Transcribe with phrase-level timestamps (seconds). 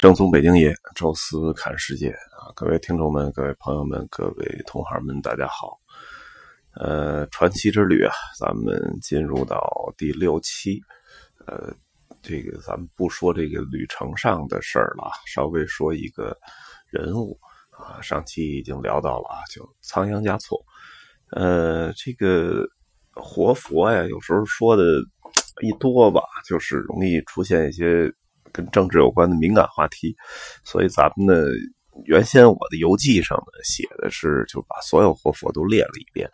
[0.00, 2.48] 正宗北京爷，宙斯看世界啊！
[2.56, 5.78] 各位听众们、各位朋友们、各位同行们，大家好。
[6.72, 9.60] 呃，传奇之旅啊，咱们进入到
[9.98, 10.80] 第六期。
[11.46, 11.70] 呃，
[12.22, 16.34] 这个咱们不说这个旅程上的事儿了，稍微说一个
[16.88, 17.38] 人物
[17.68, 18.00] 啊。
[18.00, 20.58] 上期已经聊到了啊，就仓央嘉措。
[21.32, 22.66] 呃，这个
[23.12, 24.82] 活佛呀，有时候说的
[25.60, 28.10] 一多吧，就是容易出现一些。
[28.52, 30.14] 跟政治有关的敏感话题，
[30.64, 31.34] 所以咱们呢，
[32.04, 36.28] 原先我的游记上呢写的是就把所有活佛都列了一遍，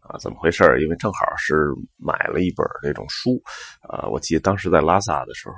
[0.00, 1.54] 啊，怎么回事因为正好是
[1.96, 3.42] 买了一本这种书，
[3.82, 5.54] 啊，我记得当时在拉萨的时候，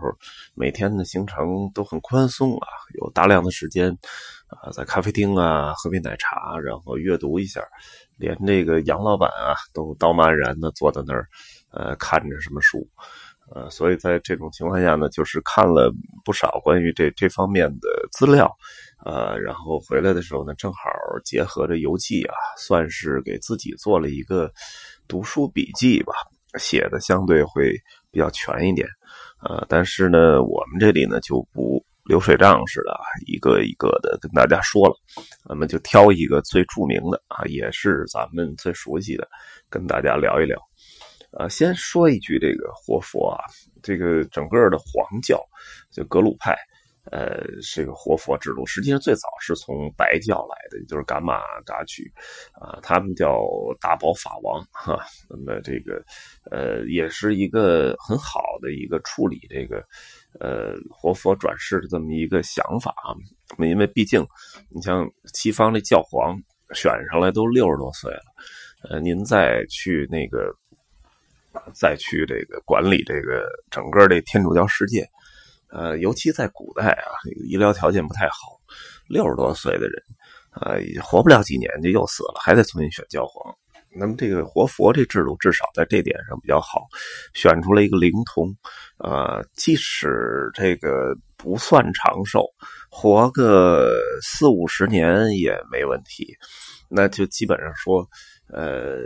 [0.54, 3.90] 每天的行程都很宽松啊，有大量的时间，
[4.48, 7.60] 啊，在咖啡厅啊喝杯奶茶，然后阅读一下，
[8.16, 11.28] 连这个杨老板啊都道貌岸然的坐在那儿，
[11.70, 12.88] 呃，看着什么书。
[13.52, 15.92] 呃，所以在这种情况下呢，就是看了
[16.24, 18.50] 不少关于这这方面的资料，
[19.04, 20.78] 呃，然后回来的时候呢，正好
[21.24, 24.50] 结合着游记啊，算是给自己做了一个
[25.06, 26.14] 读书笔记吧，
[26.58, 27.72] 写的相对会
[28.10, 28.88] 比较全一点，
[29.42, 34.94] 呃，但是呢，我们这里呢就不流水账似的，一个一个的跟大家说了，
[35.46, 39.28] 咱们就挑一个最著名的啊，也是咱们最熟悉的，
[39.68, 40.58] 跟大家聊一聊。
[41.36, 43.42] 呃，先说一句，这个活佛啊，
[43.82, 45.44] 这个整个的黄教，
[45.90, 46.56] 就格鲁派，
[47.10, 47.42] 呃，
[47.74, 52.04] 这个活佛之路，实际上最早是从白教来的，就是噶玛噶举，
[52.52, 53.42] 啊，他们叫
[53.80, 55.04] 大宝法王哈。
[55.28, 56.00] 那么这个，
[56.52, 59.84] 呃，也是一个很好的一个处理这个，
[60.38, 63.10] 呃，活佛转世的这么一个想法啊。
[63.58, 64.24] 因为毕竟，
[64.68, 66.38] 你像西方的教皇
[66.74, 68.22] 选上来都六十多岁了，
[68.88, 70.54] 呃，您再去那个。
[71.72, 75.08] 再去这个管理这个整个这天主教世界，
[75.70, 77.10] 呃，尤其在古代啊，
[77.46, 78.60] 医疗条件不太好，
[79.08, 80.02] 六十多岁的人，
[80.60, 83.54] 呃，活不了几年就又死了，还得重新选教皇。
[83.96, 86.86] 那么这个活佛这制度至少在这点上比较好，
[87.32, 88.48] 选出了一个灵童，
[88.98, 92.44] 呃，即使这个不算长寿，
[92.90, 96.36] 活个四五十年也没问题，
[96.88, 98.08] 那就基本上说，
[98.48, 99.02] 呃。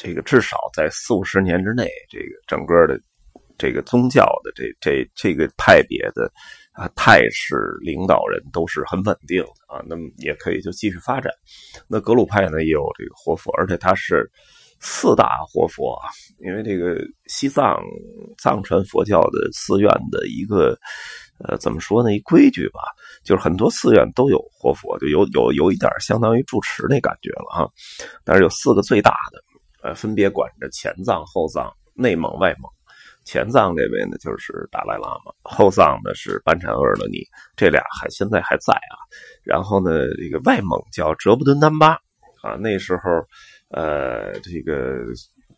[0.00, 3.00] 这个至少在四五十年之内，这个整个的
[3.58, 6.30] 这个宗教的这这这个派别的
[6.72, 11.32] 啊态势领导人都是很稳定的啊，那么也可以就继续发展。
[11.88, 14.30] 那格鲁派呢也有这个活佛，而且他是
[14.78, 16.06] 四大活佛啊，
[16.38, 17.76] 因为这个西藏
[18.38, 20.78] 藏传佛教的寺院的一个
[21.40, 22.78] 呃怎么说呢一规矩吧，
[23.24, 27.68] 就是很多寺院都有活佛，就有有有一点相当于住持那感觉了哈。
[28.24, 29.42] 但是有四个最大的。
[29.94, 32.70] 分别管着前藏、后藏、内蒙、外蒙。
[33.24, 37.18] 前藏这位呢，就是达赖喇嘛；后藏呢是班禅额尔勒尼，
[37.56, 38.96] 这俩还现在还在啊。
[39.42, 41.98] 然后呢，这个外蒙叫哲布敦丹巴
[42.42, 43.00] 啊，那时候
[43.68, 45.04] 呃，这个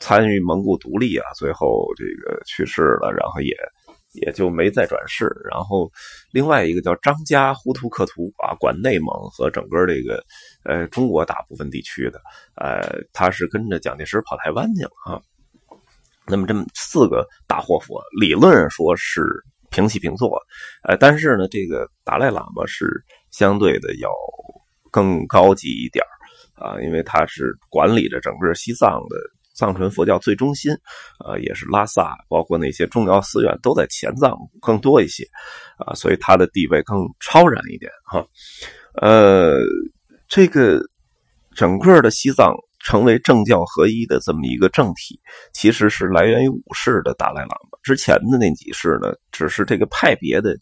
[0.00, 3.54] 参与蒙古独立啊，最后这个去世了，然后也。
[4.12, 5.90] 也就没再转世，然后
[6.32, 10.22] 另外一个叫张家呼图克图啊，管内蒙和整个这个
[10.64, 12.20] 呃中国大部分地区的，
[12.56, 12.82] 呃，
[13.12, 15.22] 他是跟着蒋介石跑台湾去了啊。
[16.26, 19.22] 那么这么四个大活佛，理论上说是
[19.70, 20.40] 平起平坐，
[20.82, 24.10] 呃，但是呢，这个达赖喇嘛是相对的要
[24.90, 26.04] 更高级一点
[26.54, 29.16] 啊，因为他是管理着整个西藏的。
[29.60, 30.72] 藏传佛教最中心，
[31.22, 35.22] 呃，也是拉萨，包括那些重要寺院都在前藏更多一些，
[35.76, 38.24] 啊，所以它的地位更超然一点哈。
[38.94, 39.58] 呃，
[40.26, 40.80] 这个
[41.54, 45.20] 整个的西藏成为政教合一的这么一个政体，
[45.52, 47.78] 其实是来源于武士的达赖喇嘛。
[47.82, 50.56] 之前的那几世呢，只是这个派别的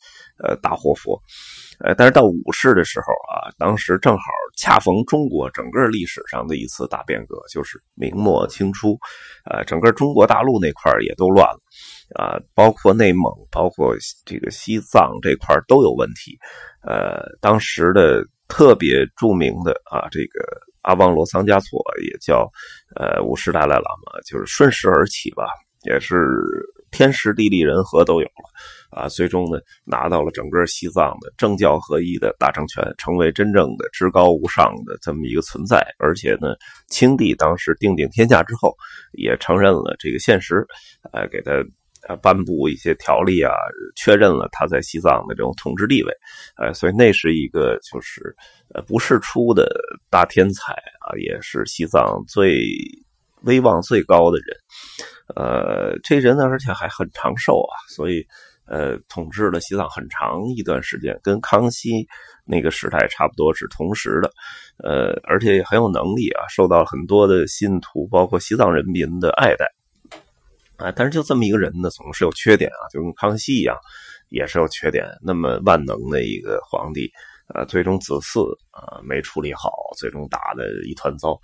[0.44, 1.20] 呃大活佛。
[1.80, 4.22] 呃，但是到武士的时候啊，当时正好
[4.56, 8.98] 恰逢中国整个历史上的一次大变革，就是明末清初，
[9.48, 11.60] 呃，整个中国大陆那块也都乱了，
[12.16, 13.94] 啊，包括内蒙，包括
[14.26, 16.36] 这个西藏这块都有问题。
[16.82, 20.40] 呃，当时的特别著名的啊，这个
[20.88, 22.50] 阿旺罗桑嘉措也叫
[22.96, 25.44] 呃五世达赖喇嘛，就是顺势而起吧，
[25.84, 26.16] 也是
[26.90, 28.48] 天时地利人和都有了。
[28.90, 35.86] 啊，最终呢，拿到了整个西藏的政教合一的大政权，成为真正的至高无上的这么一个存在。
[35.98, 36.56] 而且呢，
[36.88, 38.74] 清帝当时定鼎天下之后，
[39.12, 40.66] 也承认了这个现实，
[41.12, 41.52] 呃，给他
[42.06, 43.52] 呃颁布一些条例啊，
[43.96, 46.12] 确认了他在西藏的这种统治地位。
[46.56, 48.34] 呃，所以那是一个就是
[48.74, 49.68] 呃不世出的
[50.10, 52.62] 大天才啊，也是西藏最
[53.42, 54.56] 威望最高的人。
[55.34, 58.26] 呃，这人呢，而且还很长寿啊，所以。
[58.70, 62.06] 呃，统治了西藏很长一段时间，跟康熙
[62.44, 64.30] 那个时代差不多是同时的，
[64.84, 69.64] 呃，而且也很有能力啊，受到很多的信徒，包括西藏人民的爱戴
[70.78, 70.90] 啊。
[70.90, 73.76] 但是就这么一个人呢，总是有缺点啊，就跟康熙一样，
[74.30, 75.06] 也是有缺点。
[75.22, 77.10] 那么万能的一个皇帝，
[77.54, 81.38] 呃，最终子嗣啊没处理好，最终打的一团糟，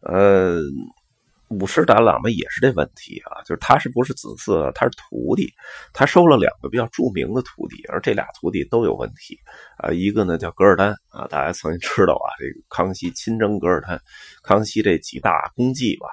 [0.00, 0.60] 呃。
[1.50, 4.70] 五世达喇嘛也是这问题啊，就是他是不是子嗣？
[4.70, 5.52] 他是徒弟，
[5.92, 9.36] 他收了两个比较著名的徒弟，而这俩徒弟都有问题
[9.76, 9.90] 啊。
[9.90, 14.00] 一个呢叫噶尔丹啊，大家曾经知道啊，这个康熙亲征噶尔丹，
[14.44, 16.06] 康熙这几大功绩吧，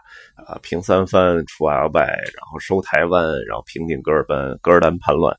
[0.43, 5.31] 啊，平三藩，除阿尔拜，然后收台湾，然后平定噶尔丹，噶尔丹叛乱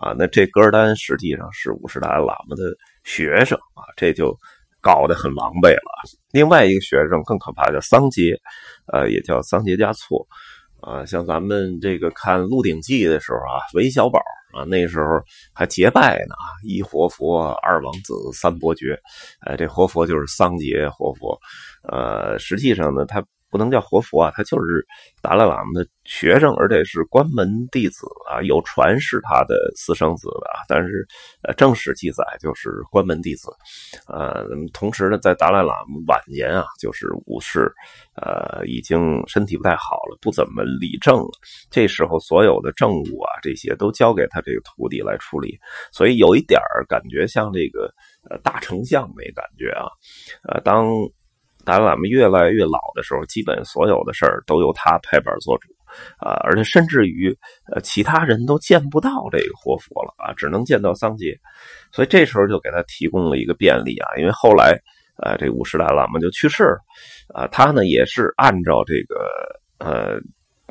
[0.00, 0.14] 啊。
[0.16, 2.72] 那这噶尔丹实际上是五世达喇嘛的
[3.02, 4.38] 学生啊，这就。
[4.80, 6.08] 搞得很狼狈了。
[6.32, 8.38] 另外一个学生更可怕，叫桑杰，
[8.92, 10.26] 呃，也叫桑杰加措，
[10.80, 14.18] 啊，像咱们这个看《鹿鼎记》的时候啊，韦小宝
[14.52, 15.06] 啊，那时候
[15.52, 16.34] 还结拜呢，
[16.64, 18.98] 一活佛，二王子，三伯爵，
[19.40, 21.38] 哎，这活佛就是桑杰活佛，
[21.90, 23.24] 呃，实际上呢，他。
[23.50, 24.86] 不能叫活佛啊，他就是
[25.20, 31.06] 达赖喇嘛的学生，而且是关门弟子啊，有传是他的私生子的啊，但是
[31.42, 33.50] 呃正史记载就是关门弟子，
[34.06, 37.70] 呃，同时呢，在达赖喇嘛晚年啊，就是五世，
[38.14, 41.30] 呃，已经身体不太好了，不怎么理政了，
[41.70, 45.58] 这时候所有的政务啊，这些都交给他这个徒弟来处理，
[45.92, 47.92] 所以有一点感觉像这个
[48.28, 49.86] 呃大丞相没感觉啊，
[50.48, 50.86] 呃当。
[51.64, 55.68] 达赖喇嘛越来越老的时候，基本所有的事儿都由他拍板做主，
[56.18, 57.36] 啊，而且甚至于
[57.72, 61.38] 呃其他人都见不到这个活佛了啊，只能见到桑杰，
[61.92, 64.78] 所以这时候就给他提供了一个便利啊，因为后来
[65.22, 66.80] 呃这五世达喇嘛就去世了，
[67.34, 69.28] 啊，他呢也是按照这个
[69.78, 70.18] 呃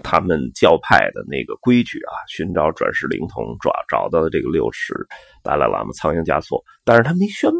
[0.01, 4.95] 他们教派的那个规矩啊，寻找转世灵童，找找到了这个六世
[5.43, 7.51] 达赖喇嘛仓央嘉措，但是他没宣。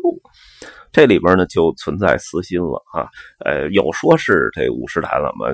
[0.91, 3.07] 这里边呢就存在私心了啊，
[3.45, 5.47] 呃，有说是这五十台喇嘛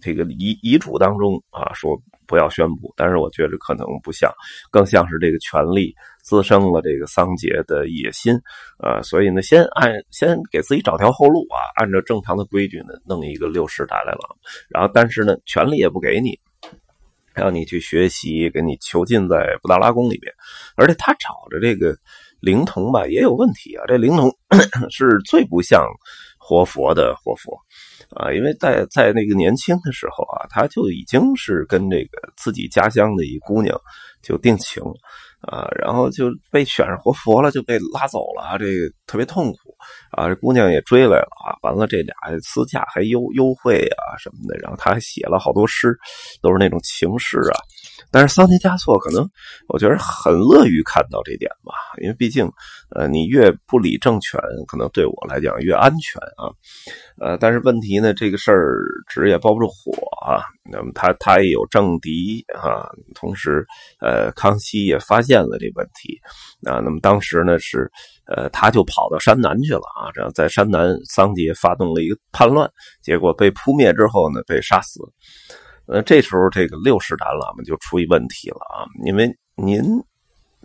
[0.00, 4.30] 这个遗遗嘱当中啊说不要宣布，但是我觉得可能不像，
[4.70, 8.34] 更像是这个权力滋生了这个桑杰的野心
[8.78, 14.36] 啊，所以呢，先按先给自己找条后路啊，按照正常的规矩呢，弄一个六十台来了，
[14.68, 16.38] 然后但是呢，权力也不给你，
[17.34, 20.30] 让你去学习，给你囚禁在布达拉宫里边，
[20.76, 21.96] 而且他找着这个。
[22.44, 24.30] 灵童吧也有问题啊，这灵童
[24.90, 25.86] 是最不像
[26.38, 27.58] 活佛的活佛
[28.14, 33.80] 啊，因为在在那个年轻的时候啊，他就已经是跟这个自己家乡的一姑娘
[34.22, 34.82] 就定情
[35.40, 39.74] 啊，然后就被选上活佛了，就被拉走了，这个特别痛苦
[40.12, 45.96] 啊，这姑娘也追来了啊，完了这俩私下还幽幽会啊什么的，然后他还写了好多诗，
[46.42, 47.56] 都是那种情诗啊。
[48.10, 49.28] 但是桑杰加措可能，
[49.68, 52.50] 我觉得很乐于看到这点吧，因为毕竟，
[52.90, 56.50] 呃，你越不理政权，可能对我来讲越安全啊，
[57.20, 59.92] 呃，但是问题呢，这个事儿纸也包不住火
[60.24, 63.66] 啊，那么他他也有政敌啊，同时，
[64.00, 66.20] 呃，康熙也发现了这问题。
[66.68, 67.90] 啊，那么当时呢是，
[68.26, 72.70] 呃，他就跑到山南去了啊，这样在山南，桑杰发动了一个叛乱，
[73.02, 75.00] 结果被扑灭之后呢，被杀死。
[75.86, 79.82] 呃，这时候这个六世达喇嘛就出一问题了啊，因为您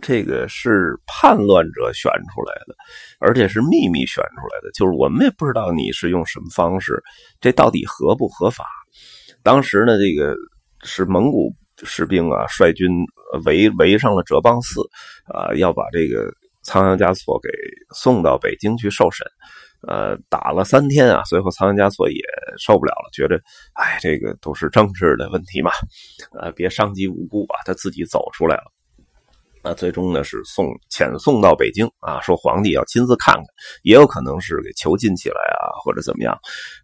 [0.00, 2.74] 这个是叛乱者选出来的，
[3.18, 7.02] 而且是秘密选出来的，就是我们也不知道你是用什么方式，
[7.40, 8.64] 这到底合不合法？
[9.42, 10.34] 当时呢，这个
[10.82, 12.88] 是蒙古士兵啊，率军
[13.44, 14.80] 围围上了哲蚌寺，
[15.34, 17.50] 啊，要把这个仓央嘉措给
[17.94, 19.26] 送到北京去受审。
[19.88, 22.20] 呃，打了三天啊，最后仓央嘉措也
[22.58, 23.40] 受不了了，觉得，
[23.74, 25.70] 哎，这个都是政治的问题嘛，
[26.38, 28.72] 呃，别伤及无辜啊，他自己走出来了。
[29.62, 33.44] 那最终呢，是送遣送到北京啊，说皇帝要亲自看看，
[33.82, 36.32] 也有可能是给囚禁起来啊，或者怎么样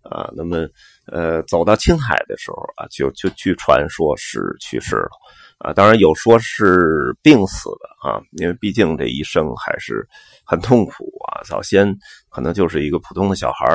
[0.03, 0.31] 啊。
[0.37, 0.69] 那么，
[1.07, 5.11] 呃，走到青海的时候啊，就就据传说是去世了。
[5.59, 10.07] 啊，当然有说是病死的啊，因为毕竟这一生还是
[10.45, 11.41] 很痛苦啊。
[11.45, 11.97] 早先
[12.29, 13.67] 可能就是一个普通的小孩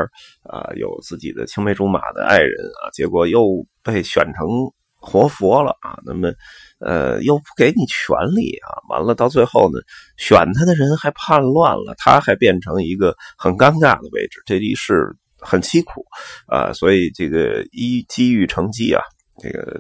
[0.43, 4.47] 啊，有自己的青梅竹马的爱人啊，结果又被选成
[4.95, 5.97] 活佛了啊。
[6.05, 6.31] 那么，
[6.79, 9.79] 呃，又不给你权利啊，完了到最后呢，
[10.17, 16.05] 选他的人还叛乱了，他还变成一个很尴尬的位置，这一世很凄苦
[16.45, 16.71] 啊。
[16.73, 19.01] 所以这个一机遇成机啊，
[19.41, 19.79] 这个。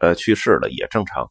[0.00, 1.28] 呃，去世了也正常，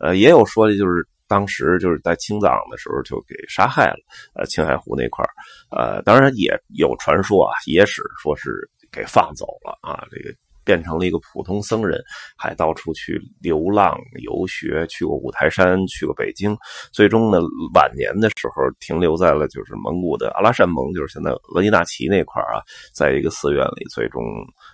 [0.00, 3.98] 呃，也有说的就是当时就是在清藏的时候就给杀害了，
[4.34, 5.24] 呃，青海湖那块
[5.70, 10.34] 呃，当然也有传说啊，野史说是给放走了啊，这个
[10.68, 11.98] 变成了一个普通僧人，
[12.36, 16.54] 还到处去流浪游学，去过五台山，去过北京，
[16.92, 17.38] 最终呢，
[17.72, 22.60] 晚年的时候停留在了就是蒙古的阿拉善盟，就是现在额济纳旗那块啊，
[22.92, 24.22] 在一个寺院里，最终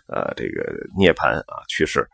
[0.08, 0.66] 呃这个
[0.98, 2.04] 涅槃啊去世，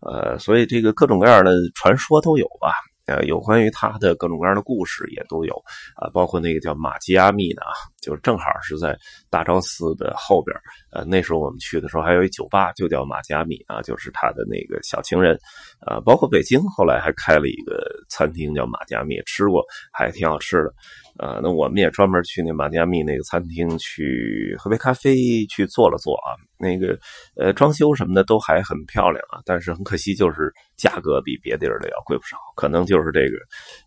[0.00, 2.74] 呃，所以这个各种各样的传说都有吧。
[3.06, 5.54] 呃，有关于他的各种各样的故事也都有
[5.96, 8.96] 啊，包括那个叫马吉阿密的啊，就正好是在
[9.28, 10.56] 大昭寺的后边
[10.92, 15.38] 呃，那时候我们去的时候还有一酒吧，就叫马吉阿密啊，就是他的那个小情人。
[15.84, 20.72] 呃，包括北京后来还开了一个餐厅叫马吉阿密，吃过还挺好吃的。
[21.18, 26.32] 呃，那我们也专门去那马吉阿密那个餐厅去喝杯咖啡，去坐了坐啊。
[26.58, 26.98] 那个
[27.36, 32.38] 呃，装修什么的都还很漂亮啊，但是很可惜，就是价格比别地儿的要贵不少。
[32.56, 33.36] 可能就是这个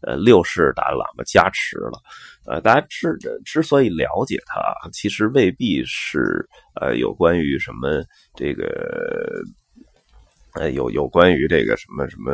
[0.04, 2.00] 呃六世达赖喇嘛加持了。
[2.46, 6.48] 呃，大家之之所以了解他，其实未必是
[6.80, 8.04] 呃有关于什么
[8.36, 9.42] 这个
[10.54, 12.32] 呃有有关于这个什么什么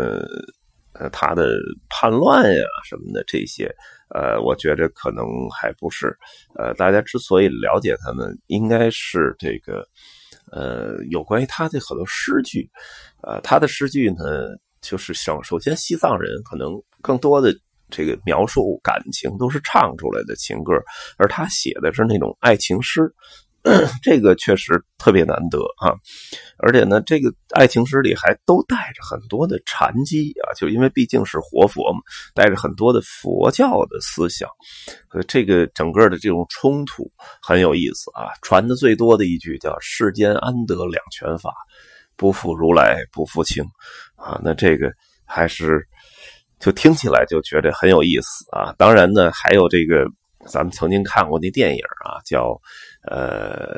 [0.93, 1.49] 呃他的
[1.89, 3.73] 叛乱呀什么的这些。
[4.13, 6.15] 呃，我觉得可能还不是，
[6.57, 9.87] 呃，大家之所以了解他们，应该是这个，
[10.51, 12.69] 呃，有关于他的很多诗句，
[13.23, 14.49] 呃，他的诗句呢，
[14.81, 17.53] 就是像首先西藏人可能更多的
[17.89, 20.73] 这个描述感情都是唱出来的情歌，
[21.17, 23.13] 而他写的是那种爱情诗。
[24.01, 25.93] 这个确实特别难得啊，
[26.57, 31.99] 而且呢，这个爱情诗里还都带着很多的禅机啊，就因为毕竟是活佛嘛，
[32.33, 34.49] 带着很多的佛教的思想，
[35.11, 38.29] 所以，这个整个的这种冲突很有意思啊。
[38.41, 41.53] 传的最多的一句叫“世间安得两全法，
[42.15, 43.63] 不负如来不负卿”，
[44.17, 44.91] 啊，那这个
[45.23, 45.87] 还是
[46.59, 48.73] 就听起来就觉得很有意思啊。
[48.77, 50.05] 当然呢，还有这个。
[50.47, 52.59] 咱们曾经看过那电影啊，叫
[53.03, 53.75] 呃《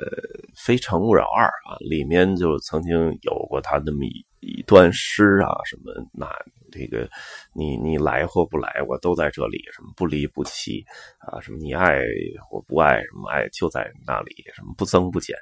[0.55, 6.27] 非诚勿扰二》啊，里面就曾经有过他那么一一段诗啊，什么那
[6.72, 7.08] 这个
[7.53, 10.84] 你你来或不来，我都在这里，什么不离不弃
[11.20, 12.01] 啊，什么你爱
[12.41, 15.36] 或不爱，什么爱就在那里，什么不增不减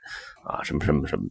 [0.44, 1.26] 啊，什么什么什么，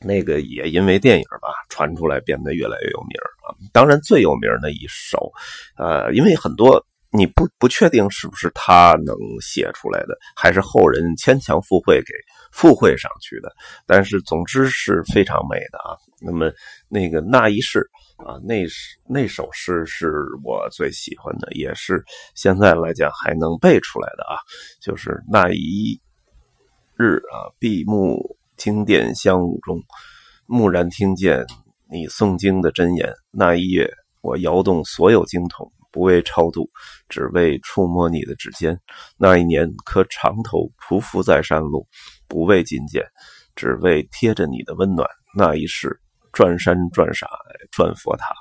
[0.00, 3.56] 那个也因为电影吧传出来，变得越来越有名啊。
[3.72, 5.32] 当然最有名的一首，
[5.76, 6.84] 呃，因为很多。
[7.10, 12.12] 你不不确定是不是他能写出来的，还是后人牵强附会给
[12.52, 13.50] 附会上去的？
[13.86, 15.96] 但是总之是非常美的啊。
[16.20, 16.52] 那么
[16.88, 18.66] 那个那一世啊，那
[19.08, 20.12] 那首诗是
[20.44, 24.36] 我最喜欢的，也是现在来讲还能背出来的啊。
[24.82, 25.98] 就是那一
[26.96, 29.80] 日啊，闭目经殿香雾中，
[30.46, 31.46] 蓦然听见
[31.90, 33.14] 你诵经的真言。
[33.30, 35.72] 那一夜，我摇动所有经筒。
[35.90, 36.68] 不为超度，
[37.08, 38.78] 只为触摸你的指尖。
[39.16, 41.86] 那一年，磕长头匍匐在山路，
[42.28, 43.04] 不为觐见，
[43.56, 45.08] 只为贴着你的温暖。
[45.34, 45.98] 那一世，
[46.32, 47.28] 转山转海
[47.70, 48.34] 转佛塔，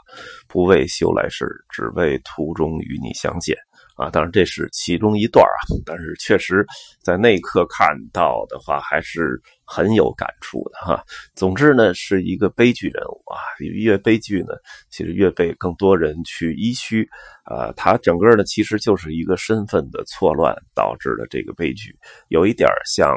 [0.47, 3.55] 不为修来世，只为途中与你相见。
[3.95, 6.63] 啊，当然这是其中一段啊，但是确实
[7.01, 11.03] 在那一刻看到的话，还是很有感触的哈。
[11.35, 14.53] 总之呢，是一个悲剧人物啊，越悲剧呢，
[14.89, 17.07] 其实越被更多人去依虚。
[17.43, 21.95] 啊，他整个呢，其实就是一个身份的错乱导致的这个悲剧，
[22.27, 23.15] 有一点像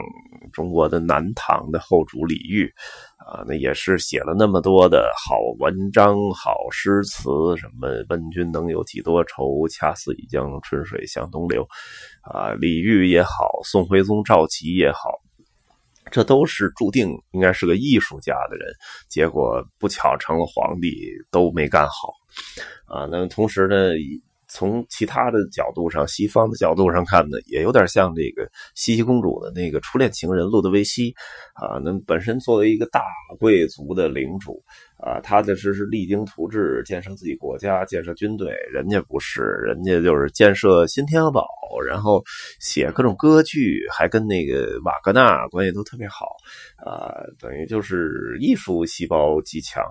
[0.53, 2.71] 中国的南唐的后主李煜。
[3.27, 11.63] 啊，那也是写了那么多的好文章、好诗词，什么“问君能有几多愁，恰似一江春水向东流”，
[12.25, 15.21] 啊，李煜也好，宋徽宗赵佶也好，
[16.11, 18.73] 这都是注定应该是个艺术家的人，
[19.09, 20.95] 结果不巧成了皇帝，
[21.31, 22.13] 都没干好。
[22.87, 23.77] 啊，那么同时呢？
[24.53, 31.15] 从其他的角度上，西方的角度上看呢，也有点像这个茜茜公主的那个初恋情人路德维希，
[31.55, 33.01] 啊，那本身作为一个大
[33.39, 34.61] 贵族的领主。
[35.03, 38.55] 啊，他的是是励精图治，建设自己国家，建设军队。
[38.73, 41.47] 人家不是，人家就是建设新天鹅堡，
[41.87, 42.23] 然后
[42.61, 46.27] 写各种歌剧，还跟那个瓦格纳关系都特别好。
[46.85, 49.83] 啊，等于就是艺术细胞极强，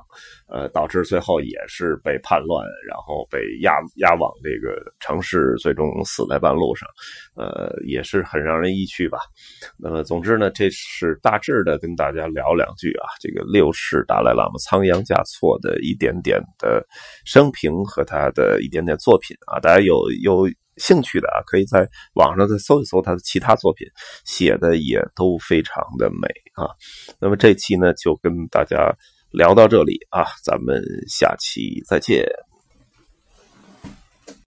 [0.47, 6.87] 呃，导致最后也是被叛乱，然后被押押往这个城市，最终死在半路上。
[7.35, 9.19] 呃，也是很让人意趣吧。
[9.77, 13.05] 那么，总之呢，这是大致的跟大家聊两句啊。
[13.19, 16.85] 这个六世达赖喇嘛仓央嘉措的一点点的
[17.25, 23.87] 生平和他的一点点作品啊，大家有有兴趣的啊，可以在网上再搜一搜他的其他作品，
[24.25, 26.69] 写的也都非常的美啊。
[27.19, 28.93] 那么这期呢，就跟大家
[29.31, 32.25] 聊到这里啊，咱们下期再见。